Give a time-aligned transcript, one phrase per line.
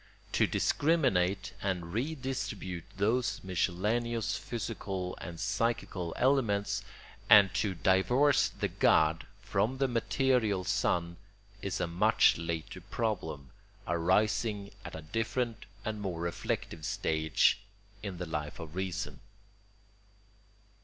[0.31, 6.81] To discriminate and redistribute those miscellaneous physical and psychical elements,
[7.29, 11.17] and to divorce the god from the material sun,
[11.61, 13.51] is a much later problem,
[13.87, 17.59] arising at a different and more reflective stage
[18.01, 19.19] in the Life of Reason.